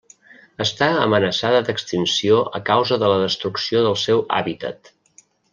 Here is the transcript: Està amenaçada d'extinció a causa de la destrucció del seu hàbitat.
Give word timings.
Està 0.63 0.87
amenaçada 1.01 1.59
d'extinció 1.67 2.39
a 2.61 2.63
causa 2.71 2.99
de 3.05 3.13
la 3.15 3.21
destrucció 3.27 3.87
del 3.89 4.03
seu 4.09 4.27
hàbitat. 4.39 4.95